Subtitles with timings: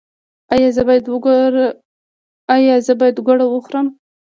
[0.53, 3.87] ایا زه باید ګوړه وخورم؟